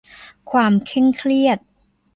[0.51, 1.59] ความเคร่งเครียด